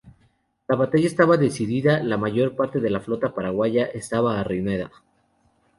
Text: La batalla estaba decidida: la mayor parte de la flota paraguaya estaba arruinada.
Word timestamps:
La 0.67 0.75
batalla 0.75 1.05
estaba 1.05 1.37
decidida: 1.37 2.01
la 2.01 2.17
mayor 2.17 2.55
parte 2.55 2.79
de 2.79 2.89
la 2.89 3.01
flota 3.01 3.35
paraguaya 3.35 3.85
estaba 3.85 4.39
arruinada. 4.39 4.91